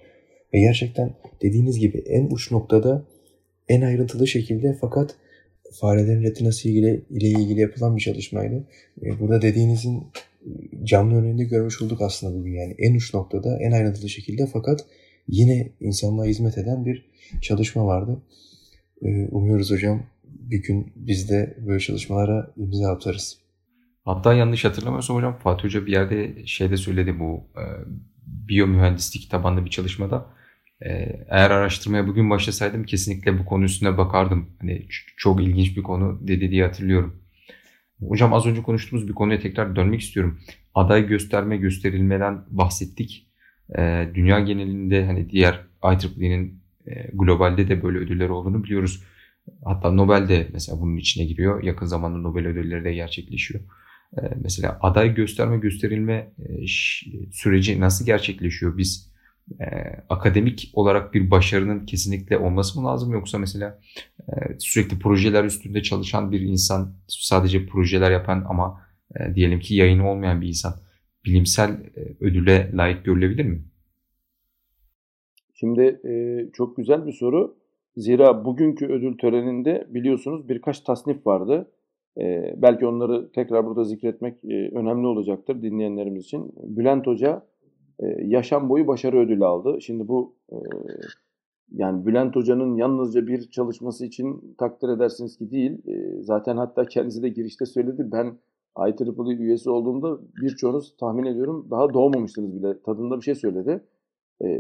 [0.54, 3.06] Ve gerçekten dediğiniz gibi en uç noktada
[3.69, 5.15] en ayrıntılı şekilde fakat
[5.80, 8.68] farelerin retinası ile, ile ilgili yapılan bir çalışmaydı.
[9.20, 10.04] Burada dediğinizin
[10.84, 14.86] canlı örneğinde görmüş olduk aslında bugün yani en uç noktada en ayrıntılı şekilde fakat
[15.28, 17.06] yine insanlığa hizmet eden bir
[17.42, 18.22] çalışma vardı.
[19.02, 23.38] Ee, umuyoruz hocam bir gün biz de böyle çalışmalara imza atarız.
[24.06, 27.64] Hatta yanlış hatırlamıyorsam hocam Fatih Hoca bir yerde şeyde söyledi bu e,
[28.28, 30.26] biyomühendislik tabanlı bir çalışmada.
[30.86, 30.89] E,
[31.30, 34.50] eğer araştırmaya bugün başlasaydım kesinlikle bu konu üstüne bakardım.
[34.60, 34.86] Hani
[35.17, 37.24] çok ilginç bir konu dedi diye hatırlıyorum.
[38.00, 40.39] Hocam az önce konuştuğumuz bir konuya tekrar dönmek istiyorum.
[40.76, 43.28] Aday gösterme gösterilmeden bahsettik.
[43.78, 49.04] E, dünya genelinde hani diğer IEEE'nin e, globalde de böyle ödüller olduğunu biliyoruz.
[49.65, 51.63] Hatta Nobel de mesela bunun içine giriyor.
[51.63, 53.63] Yakın zamanda Nobel ödülleri de gerçekleşiyor.
[54.17, 56.67] Ee, mesela aday gösterme gösterilme e,
[57.32, 58.78] süreci nasıl gerçekleşiyor?
[58.78, 59.12] Biz
[59.60, 59.65] e,
[60.10, 63.79] akademik olarak bir başarının kesinlikle olması mı lazım yoksa mesela
[64.19, 68.82] e, sürekli projeler üstünde çalışan bir insan sadece projeler yapan ama
[69.15, 70.73] e, diyelim ki yayını olmayan bir insan
[71.25, 73.63] bilimsel e, ödüle layık görülebilir mi?
[75.53, 76.13] Şimdi e,
[76.53, 77.56] çok güzel bir soru.
[77.97, 81.71] Zira bugünkü ödül töreninde biliyorsunuz birkaç tasnif vardı.
[82.17, 86.51] E, belki onları tekrar burada zikretmek e, önemli olacaktır dinleyenlerimiz için.
[86.63, 87.45] Bülent Hoca
[88.22, 89.82] yaşam boyu başarı ödülü aldı.
[89.82, 90.36] Şimdi bu
[91.72, 95.82] yani Bülent Hoca'nın yalnızca bir çalışması için takdir edersiniz ki değil.
[96.22, 98.10] Zaten hatta kendisi de girişte söyledi.
[98.12, 98.38] Ben
[98.78, 102.82] IEEE üyesi olduğumda birçoğunuz tahmin ediyorum daha doğmamıştınız bile.
[102.82, 103.84] Tadında bir şey söyledi.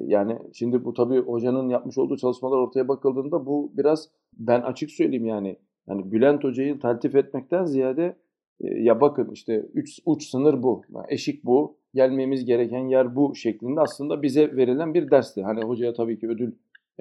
[0.05, 5.25] Yani şimdi bu tabii hocanın yapmış olduğu çalışmalar ortaya bakıldığında bu biraz ben açık söyleyeyim
[5.25, 8.15] yani yani Bülent Hoca'yı taltif etmekten ziyade
[8.59, 14.21] ya bakın işte üç, uç sınır bu, eşik bu, gelmemiz gereken yer bu şeklinde aslında
[14.21, 15.43] bize verilen bir dersti.
[15.43, 16.51] Hani hocaya tabii ki ödül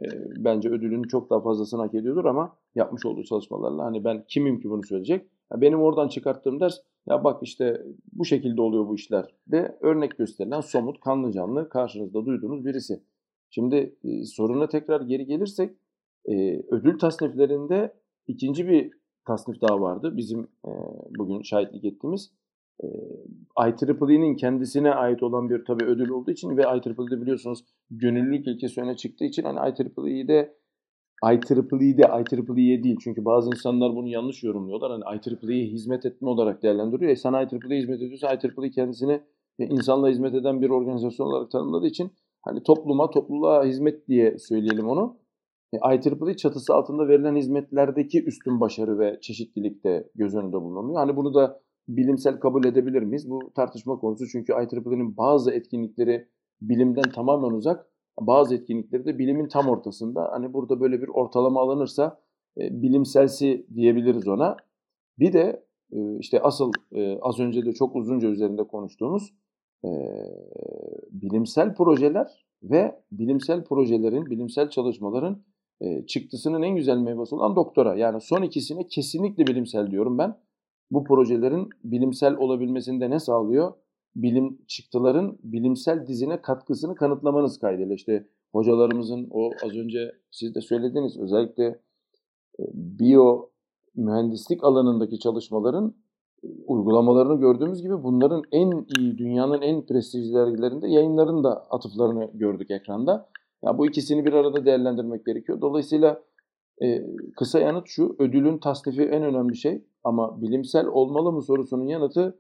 [0.03, 0.05] e,
[0.37, 4.71] bence ödülünün çok daha fazlasını hak ediyordur ama yapmış olduğu çalışmalarla hani ben kimim ki
[4.71, 5.27] bunu söyleyecek.
[5.57, 6.79] Benim oradan çıkarttığım ders
[7.09, 12.27] ya bak işte bu şekilde oluyor bu işler de örnek gösterilen somut kanlı canlı karşınızda
[12.27, 13.03] duyduğunuz birisi.
[13.51, 15.77] Şimdi e, soruna tekrar geri gelirsek
[16.29, 17.93] e, ödül tasniflerinde
[18.27, 18.91] İkinci bir
[19.27, 20.49] tasnif daha vardı bizim
[21.19, 22.33] bugün şahitlik ettiğimiz.
[22.83, 22.87] E,
[23.67, 28.97] IEEE'nin kendisine ait olan bir tabii ödül olduğu için ve IEEE'de biliyorsunuz gönüllülük ilkesi öne
[28.97, 30.55] çıktığı için hani IEEE'de
[31.25, 34.91] IEEE'de IEEE'ye değil çünkü bazı insanlar bunu yanlış yorumluyorlar.
[34.91, 37.11] Hani IEEE'ye hizmet etme olarak değerlendiriyor.
[37.11, 39.21] E sen IEEE'ye hizmet ediyorsa IEEE kendisini
[39.59, 45.17] insanla hizmet eden bir organizasyon olarak tanımladığı için hani topluma, topluluğa hizmet diye söyleyelim onu.
[45.73, 50.99] E, IEEE çatısı altında verilen hizmetlerdeki üstün başarı ve çeşitlilik de göz önünde bulunuyor.
[50.99, 53.31] Hani bunu da bilimsel kabul edebilir miyiz?
[53.31, 56.29] Bu tartışma konusu çünkü IEEE'nin bazı etkinlikleri
[56.61, 57.87] bilimden tamamen uzak,
[58.21, 60.29] bazı etkinlikleri de bilimin tam ortasında.
[60.33, 62.21] Hani burada böyle bir ortalama alınırsa
[62.61, 64.57] e, bilimselsi diyebiliriz ona.
[65.19, 69.35] Bir de e, işte asıl e, az önce de çok uzunca üzerinde konuştuğumuz
[69.85, 69.91] e,
[71.11, 75.43] bilimsel projeler ve bilimsel projelerin, bilimsel çalışmaların
[75.81, 77.95] e, çıktısının en güzel meyvesi olan doktora.
[77.95, 80.37] Yani son ikisine kesinlikle bilimsel diyorum ben.
[80.93, 83.73] Bu projelerin bilimsel olabilmesinde ne sağlıyor?
[84.17, 87.95] Bilim çıktıların bilimsel dizine katkısını kanıtlamanız kaydıyla.
[87.95, 91.65] İşte hocalarımızın o az önce siz de söylediniz özellikle
[92.59, 93.49] e, biyo
[93.97, 95.95] mühendislik alanındaki çalışmaların
[96.67, 103.29] uygulamalarını gördüğümüz gibi bunların en iyi, dünyanın en prestijli dergilerinde yayınların da atıflarını gördük ekranda.
[103.65, 105.61] Ya bu ikisini bir arada değerlendirmek gerekiyor.
[105.61, 106.23] Dolayısıyla
[106.83, 107.03] e,
[107.37, 112.39] kısa yanıt şu, ödülün tasnifi en önemli şey ama bilimsel olmalı mı sorusunun yanıtı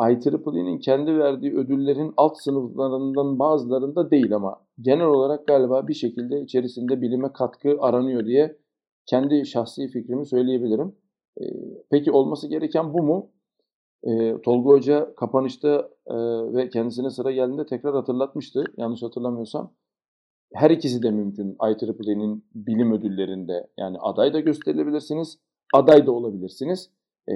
[0.00, 7.00] IEEE'nin kendi verdiği ödüllerin alt sınıflarından bazılarında değil ama genel olarak galiba bir şekilde içerisinde
[7.00, 8.56] bilime katkı aranıyor diye
[9.06, 10.96] kendi şahsi fikrimi söyleyebilirim.
[11.40, 11.44] E,
[11.90, 13.30] peki olması gereken bu mu?
[14.04, 16.14] E, Tolga Hoca kapanışta e,
[16.54, 19.72] ve kendisine sıra geldiğinde tekrar hatırlatmıştı yanlış hatırlamıyorsam.
[20.52, 23.66] Her ikisi de mümkün IEEE'nin bilim ödüllerinde.
[23.78, 25.38] Yani aday da gösterilebilirsiniz,
[25.74, 26.90] aday da olabilirsiniz.
[27.28, 27.34] E,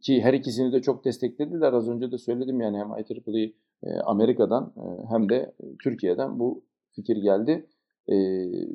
[0.00, 1.72] ki her ikisini de çok desteklediler.
[1.72, 7.16] Az önce de söyledim yani hem IEEE e, Amerika'dan e, hem de Türkiye'den bu fikir
[7.16, 7.66] geldi.
[8.08, 8.16] E,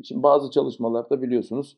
[0.03, 1.77] şimdi bazı çalışmalarda biliyorsunuz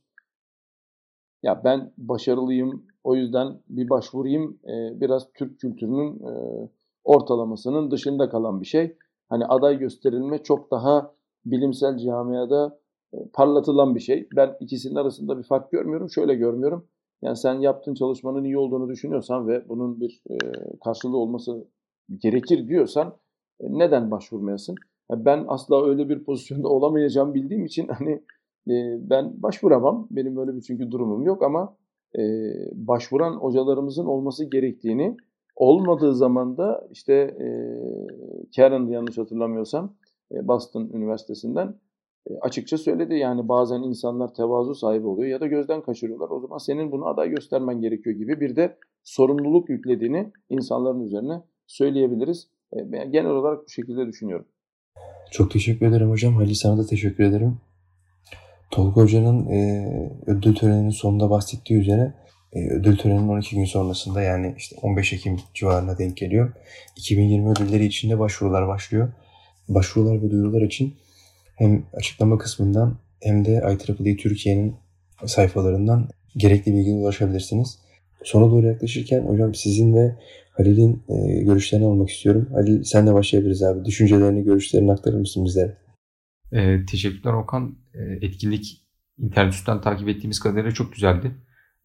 [1.43, 6.33] ya ben başarılıyım o yüzden bir başvurayım e, biraz Türk kültürünün e,
[7.03, 8.97] ortalamasının dışında kalan bir şey.
[9.29, 11.12] Hani aday gösterilme çok daha
[11.51, 12.79] bilimsel camiada
[13.13, 14.27] e, parlatılan bir şey.
[14.35, 16.09] Ben ikisinin arasında bir fark görmüyorum.
[16.09, 16.88] Şöyle görmüyorum.
[17.21, 20.35] Yani sen yaptığın çalışmanın iyi olduğunu düşünüyorsan ve bunun bir e,
[20.83, 21.67] karşılığı olması
[22.17, 23.15] gerekir diyorsan
[23.59, 24.75] e, neden başvurmayasın?
[25.12, 28.23] Ben asla öyle bir pozisyonda olamayacağım bildiğim için hani
[29.09, 30.07] ben başvuramam.
[30.12, 31.77] Benim böyle bir çünkü durumum yok ama
[32.73, 35.17] başvuran hocalarımızın olması gerektiğini
[35.55, 37.38] olmadığı zaman da işte
[38.55, 39.95] Karen yanlış hatırlamıyorsam
[40.31, 41.75] Boston Üniversitesi'nden
[42.41, 43.15] açıkça söyledi.
[43.15, 46.29] Yani bazen insanlar tevazu sahibi oluyor ya da gözden kaçırıyorlar.
[46.29, 52.47] O zaman senin bunu aday göstermen gerekiyor gibi bir de sorumluluk yüklediğini insanların üzerine söyleyebiliriz.
[52.73, 54.45] Ben genel olarak bu şekilde düşünüyorum.
[55.31, 56.33] Çok teşekkür ederim hocam.
[56.33, 57.57] Halil sana da teşekkür ederim.
[58.71, 59.89] Tolga Hoca'nın e,
[60.27, 62.13] ödül töreninin sonunda bahsettiği üzere
[62.53, 66.53] e, ödül töreninin 12 gün sonrasında yani işte 15 Ekim civarına denk geliyor.
[66.95, 69.09] 2020 ödülleri için de başvurular başlıyor.
[69.69, 70.95] Başvurular ve duyurular için
[71.55, 74.75] hem açıklama kısmından hem de IEEE Türkiye'nin
[75.25, 77.79] sayfalarından gerekli bilgiye ulaşabilirsiniz.
[78.23, 80.15] Sona doğru yaklaşırken hocam sizin ve
[80.51, 82.49] Halil'in e, görüşlerini almak istiyorum.
[82.53, 83.86] Halil sen de başlayabiliriz abi.
[83.86, 85.77] Düşüncelerini, görüşlerini aktarır mısın bizlere?
[86.51, 87.77] E, teşekkürler Okan.
[87.93, 88.82] E, etkinlik
[89.17, 91.32] internet üstten takip ettiğimiz kadarıyla çok güzeldi.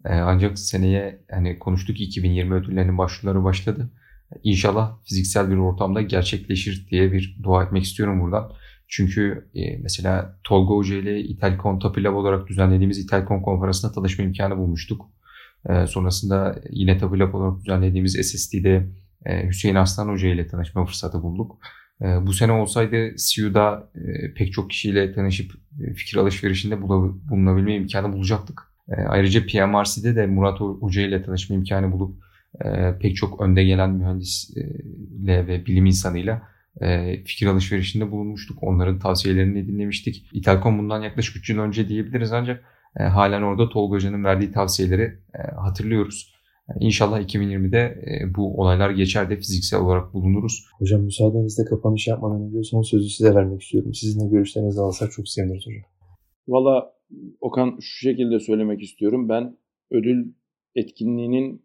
[0.05, 3.90] E, ancak seneye hani konuştuk 2020 ödüllerinin başvuruları başladı.
[4.42, 8.53] İnşallah fiziksel bir ortamda gerçekleşir diye bir dua etmek istiyorum buradan.
[8.88, 15.07] Çünkü e, mesela Tolga Hoca ile İtalkon Tapilav olarak düzenlediğimiz İtalkon konferansında tanışma imkanı bulmuştuk.
[15.68, 18.88] E, sonrasında yine Tapilav olarak düzenlediğimiz SSD'de
[19.27, 21.59] e, Hüseyin Aslan Hoca ile tanışma fırsatı bulduk.
[22.03, 28.12] Ee, bu sene olsaydı CU'da e, pek çok kişiyle tanışıp e, fikir alışverişinde bulunabilme imkanı
[28.12, 28.62] bulacaktık.
[28.88, 32.25] E, ayrıca PMRC'de de Murat Hoca ile tanışma imkanı bulup
[33.01, 36.43] pek çok önde gelen mühendisle ve bilim insanıyla
[37.25, 38.62] fikir alışverişinde bulunmuştuk.
[38.62, 40.27] Onların tavsiyelerini dinlemiştik.
[40.33, 42.64] İtalkom bundan yaklaşık 3 yıl önce diyebiliriz ancak
[42.95, 45.19] halen orada Tolga Hoca'nın verdiği tavsiyeleri
[45.57, 46.35] hatırlıyoruz.
[46.81, 50.67] İnşallah 2020'de e, bu olaylar geçer de fiziksel olarak bulunuruz.
[50.79, 53.95] Hocam müsaadenizle kapanış yapmadan önce son sözü size vermek istiyorum.
[53.95, 55.83] Sizin de görüşlerinizi alırsak çok seviniriz hocam.
[56.49, 56.95] Valla
[57.40, 59.29] Okan şu şekilde söylemek istiyorum.
[59.29, 59.57] Ben
[59.90, 60.33] ödül
[60.75, 61.63] etkinliğinin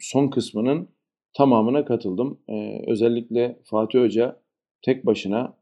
[0.00, 0.88] son kısmının
[1.34, 2.40] tamamına katıldım.
[2.48, 4.40] Ee, özellikle Fatih Hoca
[4.82, 5.56] tek başına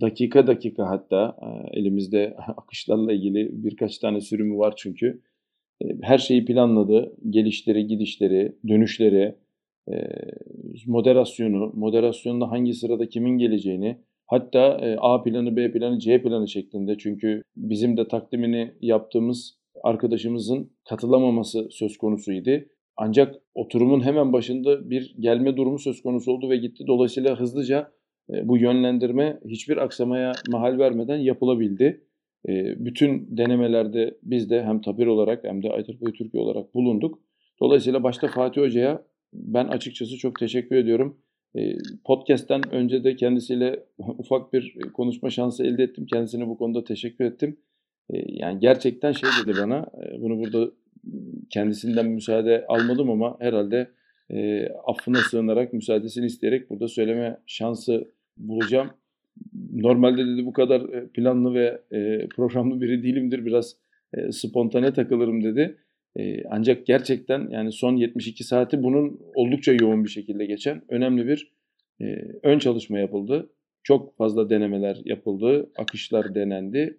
[0.00, 1.36] dakika dakika hatta
[1.72, 5.22] elimizde akışlarla ilgili birkaç tane sürümü var çünkü
[6.02, 7.16] her şeyi planladı.
[7.30, 9.34] Gelişleri, gidişleri, dönüşleri,
[10.86, 17.42] moderasyonu, moderasyonda hangi sırada kimin geleceğini, hatta A planı, B planı, C planı şeklinde çünkü
[17.56, 22.50] bizim de takdimini yaptığımız arkadaşımızın katılamaması söz konusuydu.
[22.96, 26.84] Ancak oturumun hemen başında bir gelme durumu söz konusu oldu ve gitti.
[26.86, 27.92] Dolayısıyla hızlıca
[28.28, 32.04] bu yönlendirme hiçbir aksamaya mahal vermeden yapılabildi.
[32.76, 37.18] Bütün denemelerde biz de hem Tapir olarak hem de IEEE Türkiye olarak bulunduk.
[37.60, 39.02] Dolayısıyla başta Fatih Hoca'ya
[39.32, 41.18] ben açıkçası çok teşekkür ediyorum.
[42.04, 46.06] Podcast'ten önce de kendisiyle ufak bir konuşma şansı elde ettim.
[46.06, 47.56] Kendisine bu konuda teşekkür ettim.
[48.12, 49.86] Yani gerçekten şey dedi bana,
[50.18, 50.70] bunu burada
[51.50, 53.90] kendisinden müsaade almadım ama herhalde
[54.86, 58.90] affına sığınarak, müsaadesini isteyerek burada söyleme şansı bulacağım.
[59.72, 61.80] Normalde dedi bu kadar planlı ve
[62.36, 63.46] programlı biri değilimdir.
[63.46, 63.76] Biraz
[64.30, 65.76] spontane takılırım dedi.
[66.50, 71.52] Ancak gerçekten yani son 72 saati bunun oldukça yoğun bir şekilde geçen önemli bir
[72.42, 73.50] ön çalışma yapıldı.
[73.82, 76.98] Çok fazla denemeler yapıldı, akışlar denendi.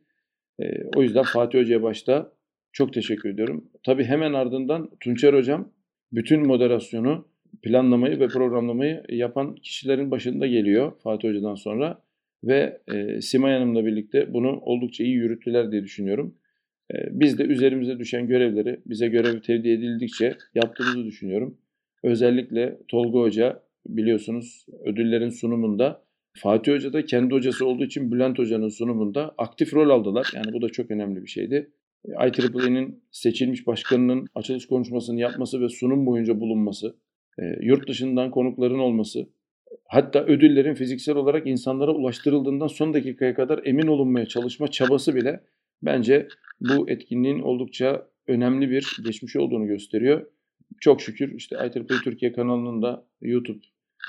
[0.95, 2.31] O yüzden Fatih Hoca'ya başta
[2.73, 3.69] çok teşekkür ediyorum.
[3.83, 5.71] Tabii hemen ardından Tunçer Hocam
[6.11, 7.27] bütün moderasyonu,
[7.61, 12.01] planlamayı ve programlamayı yapan kişilerin başında geliyor Fatih Hoca'dan sonra.
[12.43, 16.35] Ve e, Simay Hanım'la birlikte bunu oldukça iyi yürüttüler diye düşünüyorum.
[17.11, 21.57] Biz de üzerimize düşen görevleri bize görev tevdi edildikçe yaptığımızı düşünüyorum.
[22.03, 26.03] Özellikle Tolga Hoca biliyorsunuz ödüllerin sunumunda
[26.37, 30.27] Fatih Hoca da kendi hocası olduğu için Bülent Hoca'nın sunumunda aktif rol aldılar.
[30.35, 31.71] Yani bu da çok önemli bir şeydi.
[32.07, 36.95] IEEE'nin seçilmiş başkanının açılış konuşmasını yapması ve sunum boyunca bulunması,
[37.61, 39.29] yurt dışından konukların olması,
[39.85, 45.43] hatta ödüllerin fiziksel olarak insanlara ulaştırıldığından son dakikaya kadar emin olunmaya çalışma çabası bile
[45.81, 46.27] bence
[46.61, 50.25] bu etkinliğin oldukça önemli bir geçmiş olduğunu gösteriyor.
[50.79, 53.59] Çok şükür işte IEEE Türkiye kanalının da YouTube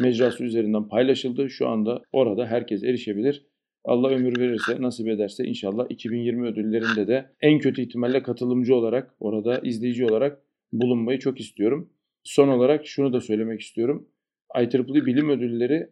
[0.01, 1.51] mecrası üzerinden paylaşıldı.
[1.51, 3.47] Şu anda orada herkes erişebilir.
[3.85, 9.59] Allah ömür verirse, nasip ederse inşallah 2020 ödüllerinde de en kötü ihtimalle katılımcı olarak, orada
[9.59, 10.43] izleyici olarak
[10.73, 11.91] bulunmayı çok istiyorum.
[12.25, 14.09] Son olarak şunu da söylemek istiyorum.
[14.57, 15.91] IEEE bilim ödülleri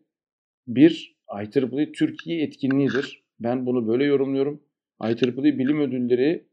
[0.67, 3.23] bir IEEE Türkiye etkinliğidir.
[3.41, 4.63] Ben bunu böyle yorumluyorum.
[5.05, 6.45] IEEE bilim ödülleri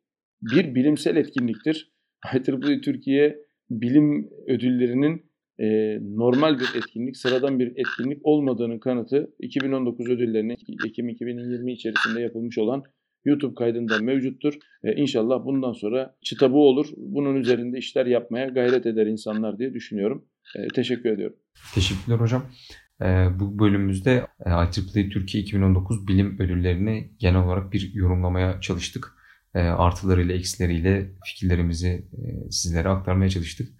[0.41, 1.91] bir bilimsel etkinliktir.
[2.33, 5.28] IEEE Türkiye bilim ödüllerinin
[5.59, 12.57] e, normal bir etkinlik, sıradan bir etkinlik olmadığının kanıtı 2019 ödüllerinin Ekim 2020 içerisinde yapılmış
[12.57, 12.83] olan
[13.25, 14.53] YouTube kaydında mevcuttur.
[14.83, 16.87] E, inşallah bundan sonra çıta bu olur.
[16.97, 20.25] Bunun üzerinde işler yapmaya gayret eder insanlar diye düşünüyorum.
[20.55, 21.35] E, teşekkür ediyorum.
[21.75, 22.45] Teşekkürler hocam.
[23.39, 29.13] Bu bölümümüzde IEEE Türkiye 2019 bilim ödüllerini genel olarak bir yorumlamaya çalıştık.
[29.53, 32.05] Artılarıyla, eksileriyle fikirlerimizi
[32.49, 33.78] sizlere aktarmaya çalıştık.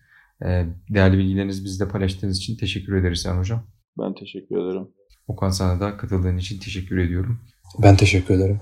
[0.90, 3.68] Değerli bilgilerinizi bizle paylaştığınız için teşekkür ederiz Sen Hocam.
[4.00, 4.88] Ben teşekkür ederim.
[5.28, 7.40] Okan sana da katıldığın için teşekkür ediyorum.
[7.80, 8.60] Ben teşekkür ederim.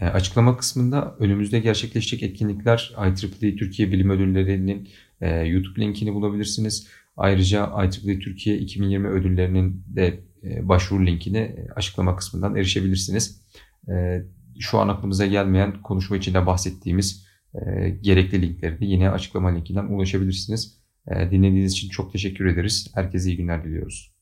[0.00, 4.88] Açıklama kısmında önümüzde gerçekleşecek etkinlikler IEEE Türkiye Bilim Ödülleri'nin
[5.44, 6.88] YouTube linkini bulabilirsiniz.
[7.16, 10.20] Ayrıca IEEE Türkiye 2020 ödüllerinin de
[10.62, 13.42] başvuru linkini açıklama kısmından erişebilirsiniz.
[14.58, 17.26] Şu an aklımıza gelmeyen konuşma içinde bahsettiğimiz
[18.00, 20.75] gerekli linkleri de yine açıklama linkinden ulaşabilirsiniz.
[21.10, 22.90] Dinlediğiniz için çok teşekkür ederiz.
[22.94, 24.15] Herkese iyi günler diliyoruz.